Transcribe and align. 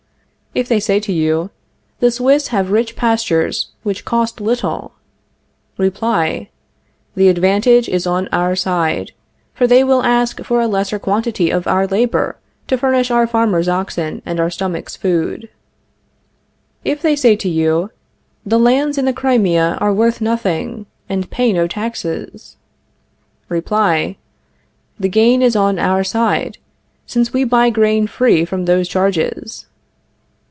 If 0.53 0.67
they 0.67 0.81
say 0.81 0.99
to 0.99 1.13
you: 1.13 1.49
The 2.01 2.11
Swiss 2.11 2.47
have 2.49 2.71
rich 2.71 2.97
pastures 2.97 3.69
which 3.83 4.03
cost 4.03 4.41
little 4.41 4.91
Reply: 5.77 6.49
The 7.15 7.29
advantage 7.29 7.87
is 7.87 8.05
on 8.05 8.27
our 8.33 8.53
side, 8.57 9.13
for 9.53 9.65
they 9.65 9.81
will 9.85 10.03
ask 10.03 10.41
for 10.43 10.59
a 10.59 10.67
lesser 10.67 10.99
quantity 10.99 11.49
of 11.51 11.67
our 11.67 11.87
labor 11.87 12.35
to 12.67 12.77
furnish 12.77 13.09
our 13.09 13.25
farmers 13.27 13.69
oxen 13.69 14.21
and 14.25 14.41
our 14.41 14.49
stomachs 14.49 14.97
food. 14.97 15.47
If 16.83 17.01
they 17.01 17.15
say 17.15 17.37
to 17.37 17.47
you: 17.47 17.89
The 18.45 18.59
lands 18.59 18.97
in 18.97 19.05
the 19.05 19.13
Crimea 19.13 19.77
are 19.79 19.93
worth 19.93 20.19
nothing, 20.19 20.85
and 21.07 21.29
pay 21.31 21.53
no 21.53 21.65
taxes 21.65 22.57
Reply: 23.47 24.17
The 24.99 25.07
gain 25.07 25.41
is 25.41 25.55
on 25.55 25.79
our 25.79 26.03
side, 26.03 26.57
since 27.05 27.31
we 27.31 27.45
buy 27.45 27.69
grain 27.69 28.05
free 28.05 28.43
from 28.43 28.65
those 28.65 28.89
charges. 28.89 29.67